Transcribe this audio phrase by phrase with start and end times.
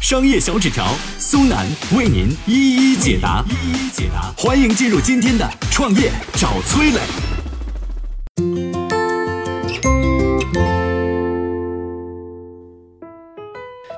[0.00, 0.86] 商业小纸条
[1.18, 4.32] 苏南为您一一解答，一一解答。
[4.34, 7.00] 欢迎进入今天的创业找崔磊。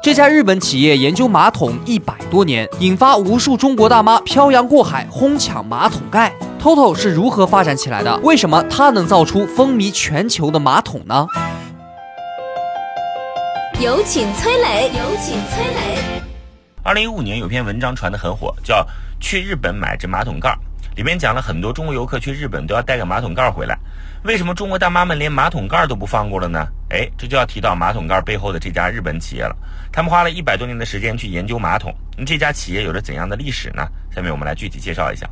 [0.02, 6.34] 这家日本企业研究马桶一百多年，引发无数中国大妈漂洋过海哄抢马桶盖。
[6.60, 8.19] Toto 是如何发展起来的？
[8.24, 11.29] 为什么它能造出风靡全球的马桶呢？
[13.83, 15.99] 有请崔磊，有请崔磊。
[16.85, 18.77] 二零一五年有篇文章传得很火，叫
[19.19, 20.51] 《去日本买只马桶盖》，
[20.97, 23.77] 里面讲了很多中国游客去日本都要带个马桶盖回来。
[24.23, 26.65] 为什么中国大妈们连马桶盖都不放过了呢？
[26.91, 29.57] 哎，这就要提到马桶盖背后的这家日本企业了。
[29.91, 33.85] 他们花了一百多年的时间去研究马桶，那这家企业有着怎样的历史呢？
[34.15, 35.29] 下面我们来具体介绍一下。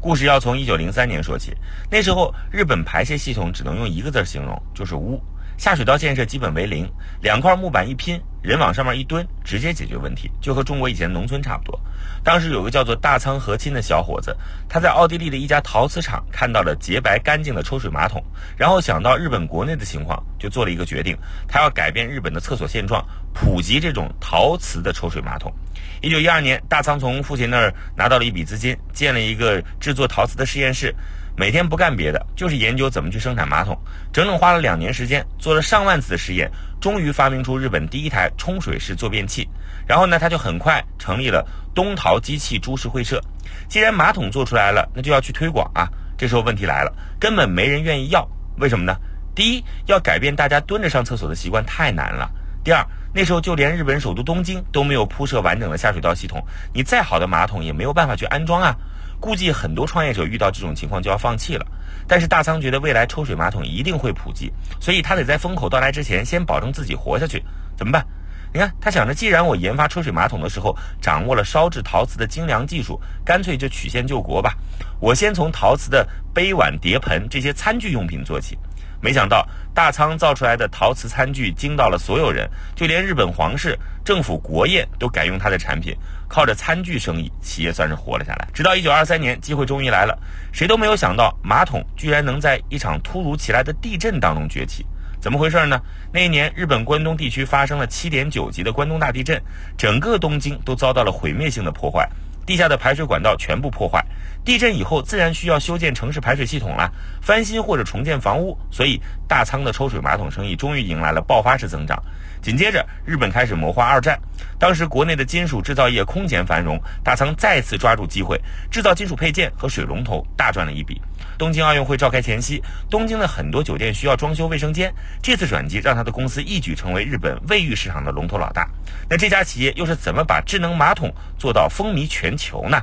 [0.00, 1.56] 故事要从一九零三年说起，
[1.88, 5.22] 那时候日本排泄系统只能用一个字形容，就是污。
[5.56, 11.78] 下水道建设基本为零，两块木板一拼，人往上面一蹲，直接解决问题，就和中国以前农村差不多。
[12.24, 14.36] 当时有个叫做大仓和亲的小伙子，
[14.68, 18.22] 他在奥地利的一家陶瓷厂看到了洁白干净的抽水马桶，
[18.56, 25.52] 然后想到日本国内的情况，就做了一个决定，他要改变日本的厕所现状，普及这种陶瓷的抽水马桶。
[26.00, 30.92] 一九一二年，大仓从父亲那儿拿到了一笔资金，建了一个制作陶瓷的实验室，
[31.34, 33.76] 每天不干别的，就是研究怎么去生产马桶。
[34.12, 39.48] 整整花了两年时间，做了上万次的实验，终于发明出日本第一台冲水式坐便器。
[39.86, 41.44] 然后呢，他就很快成立了
[41.74, 43.20] 东陶机器株式会社。
[43.68, 45.88] 既然马桶做出来了，那就要去推广啊。
[46.18, 48.94] 这时候问题来了，根本没人愿意要，为什么呢？
[49.34, 52.28] 第一，要改变大家蹲着上厕所的习惯太难了；
[52.62, 56.44] 第二，那时候就连日本首都东京都没有铺设完整的下水道系统，
[56.74, 58.76] 你再好的马桶也没有办法去安装啊。
[59.22, 61.64] 估计很多创业者遇到这种情况就要放弃了。
[62.08, 67.40] 但是大仓觉得未来抽水马桶一定会普及，所以他得在风口到来之前先保证自己活下去。
[67.76, 68.04] 怎么办？
[68.52, 74.54] 你看，他想着，既然我研发抽水马桶的时候掌握了烧制陶瓷的精良技术，干脆就曲线救国吧。
[74.98, 78.58] 我先从陶瓷的杯碗碟盆这些餐具用品做起。
[79.00, 79.44] 没想到
[79.74, 85.96] 大仓造出来的陶瓷餐具惊到了所有人，就连日本皇室、政府国宴都改用它的产品。
[86.32, 88.48] 靠着餐具生意，企业算是活了下来。
[88.54, 90.18] 直到一九二三年，机会终于来了，
[90.50, 94.86] 谁都没有想到马桶居然能在一场突如其来的地震当中崛起。
[95.20, 95.78] 怎么回事呢？
[96.10, 99.38] 那一年，日本关东地区发生了七点九级的关东大地震，
[99.76, 102.08] 整个东京都遭到了毁灭性的破坏。
[102.46, 104.02] 地下的排水管道全部破坏，
[104.44, 112.02] 地震以后自然需要修建城市排水系统了，翻新或者重建房屋，所以大仓的抽水马桶生意终于迎来了爆发式增长。
[112.42, 114.18] 紧接着，日本开始谋划二战，
[114.58, 118.36] 当时国内的金属制造业空前繁荣，大仓再次抓住机会，
[118.68, 121.00] 制造金属配件和水龙头，大赚了一笔。
[121.38, 122.60] 东京奥运会召开前夕，
[122.90, 124.92] 东京的很多酒店需要装修卫生间，
[125.22, 128.68] 这次转机让他的公司一举成为日本卫浴市场的龙头老大。
[129.08, 132.82] 那这家企业又是怎么把智能马桶做到风靡全球呢？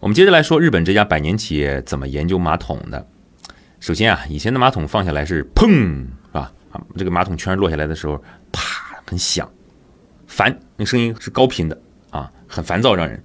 [0.00, 3.04] 我们接着来说日本这家百年企业怎么研究马桶的。
[3.80, 8.22] 首先啊，以前的马桶放下来是砰啊啊，这个马桶圈落下来的时候，
[8.52, 8.62] 啪
[9.04, 9.50] 很响，
[10.28, 11.76] 烦，那声音是高频的
[12.10, 13.20] 啊，很烦躁，让人。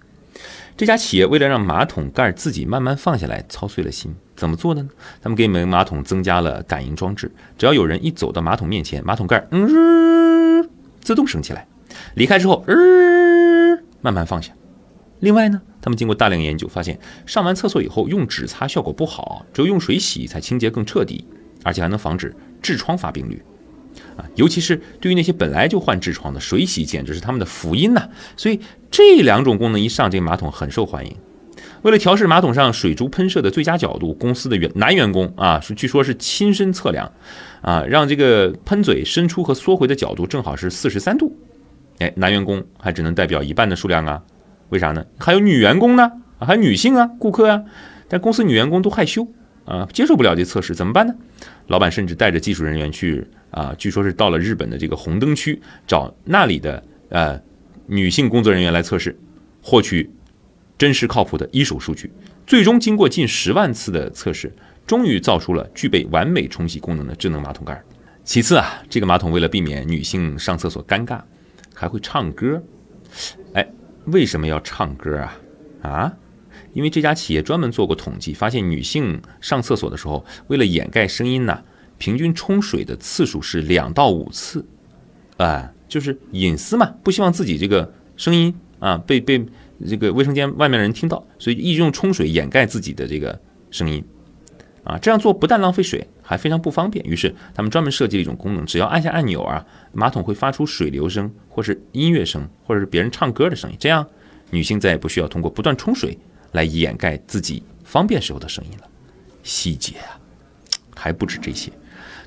[0.76, 4.12] 这家企业为了让马桶盖自己慢慢放下来，操碎了心。
[4.36, 4.90] 怎么做的呢？
[5.22, 10.68] 他们给每个马桶增加了感应装置，只要有人一走到马桶面前，马桶盖嗯
[11.02, 11.68] 自动升起来，
[12.16, 14.52] 离开之后嗯慢慢放下。
[15.24, 21.24] 另外呢，他们经过大量研究，发现上完厕所以后用纸擦效果不好，只有用水洗才清洁更彻底，
[21.64, 23.42] 而且还能防止痔疮发病率。
[24.18, 28.10] 啊，尤其是对于那些本来就患痔疮的，水洗简直是他们的福音呐！
[28.36, 28.60] 所以
[28.92, 31.16] 这两种功能一上，这个马桶很受欢迎。
[31.84, 37.10] 为了调试马桶上水珠喷射的最佳角度，公司的员男员工啊，是据说是亲身测量，
[37.62, 41.34] 啊，让这个喷嘴伸出和缩回的角度正好是四十三度。
[42.00, 44.22] 哎，男员工还只能代表一半的数量啊。
[44.70, 45.06] 为啥呢？
[45.20, 46.12] 还有女员工呢？
[46.40, 47.64] 还有女性啊，顾客啊。
[48.08, 49.28] 但公司女员工都害羞
[49.66, 51.16] 啊，接受不了这测试，怎么办呢？
[51.68, 57.40] 老板甚至带着技术人员去啊，据说是到了日本的这个红灯区，找那里的呃
[57.88, 59.18] 女性工作人员来测试，
[59.62, 60.10] 获取
[60.78, 62.12] 真实靠谱的一手数据。
[62.46, 64.54] 最终经过近十万次的测试，
[64.86, 67.82] 终于造出了具备完美冲洗功能的智能马桶盖。
[68.26, 71.22] 其次啊，这个马桶为了避免女性上厕所尴尬，
[71.74, 72.62] 还会唱歌。
[73.54, 73.66] 哎，
[74.06, 75.40] 为什么要唱歌啊？
[75.82, 76.14] 啊？
[76.74, 81.64] 因为这家企业专门做过统计，发现女性上厕所的时候，为了掩盖声音呢，
[81.98, 84.66] 平均冲水的次数是两到五次。
[85.38, 89.44] 啊，就是隐私嘛，不希望自己这个声音啊被被
[89.88, 93.40] 这个卫生间外面的人听到，所以一直用冲水掩盖自己的这个
[93.72, 94.04] 声音。
[94.84, 97.04] 啊，这样做不但浪费水，还非常不方便。
[97.06, 103.78] 于是他们专门设计了一种功能，只要按下按钮啊，马桶会发出水流声，或是音乐声，或者是别人唱歌的声音。
[103.80, 104.06] 这样，
[104.50, 106.18] 女性再也不需要通过不断冲水
[106.52, 108.88] 来掩盖自己方便时候的声音了。
[109.42, 110.20] 细节啊，
[110.96, 111.72] 还不止这些。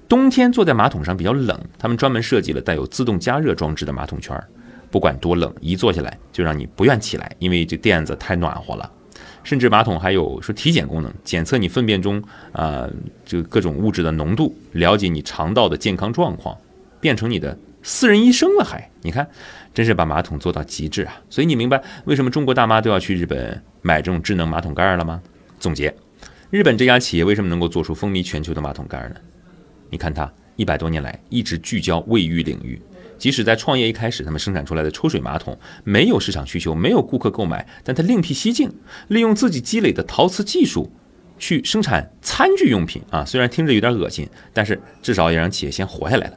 [0.08, 4.40] 冬天坐在马桶上比较冷，他们专门设计了带有自动加热装置的马桶圈，
[4.90, 8.90] 不管多冷，一坐下来就让你不愿起来，因为这垫子太暖和了。
[9.46, 12.20] 甚至马桶还有说体检功能，检测你粪便中
[12.50, 12.90] 啊
[13.24, 16.58] 这个各种物质的浓度，了解你肠道的健康状况，
[17.00, 18.90] 变成你的私人医生了还？
[19.02, 19.24] 你看，
[19.72, 21.22] 真是把马桶做到极致啊！
[21.30, 25.22] 所以你明白为什么中国大妈都要去日本买这种智能马桶盖了吗？
[25.60, 25.94] 总结，
[26.50, 29.14] 日本这家企业为什么能够做出风靡全球的马桶盖呢？
[29.90, 32.82] 你看它一百多年来一直聚焦卫浴领域。
[33.18, 38.72] 即使在创业一开始，他们生产出来的抽水马桶没有市场需求，没有顾客购买，但他另辟蹊径，
[39.08, 40.92] 利用自己积累的陶瓷技术
[41.38, 43.24] 去生产餐具用品啊。
[43.24, 46.34] 虽然听着有点恶心，但是至少也让企业先活下来了。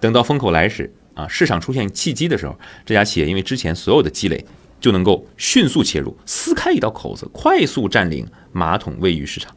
[0.00, 4.44] 等到风口来时啊，市场出现契机的时候，这家企业因为之前所有的积累，
[4.80, 9.54] 就能够迅速切入，撕开一道口子，快速占领马桶卫浴市场。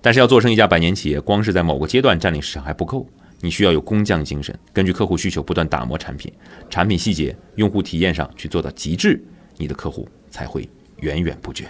[0.00, 3.08] 但是要做成一家百年企业，光是在某个阶段占领市场还不够。
[3.40, 6.32] 你需要有工匠精神，根据客户需求不断打磨产品，
[6.70, 9.22] 产品细节、用户体验上去做到极致，
[9.58, 10.68] 你的客户才会
[11.00, 11.66] 源源不绝。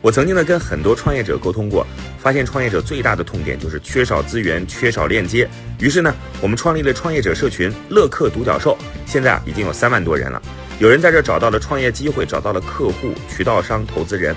[0.00, 1.86] 我曾经呢跟很多创业者沟通过，
[2.18, 5.48] 发现创业者最大的痛点就是缺少资源、缺少链接。
[5.80, 8.76] 于是呢，我们创立了创业者社群“乐客独角兽”，
[9.06, 10.40] 现在啊已经有三万多人了。
[10.78, 14.36] 有人在这找到了创业机会，找到了客户、渠道商、投资人。